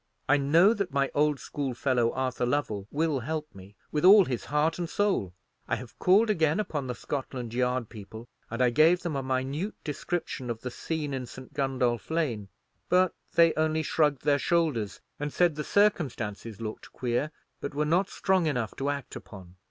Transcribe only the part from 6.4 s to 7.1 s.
upon the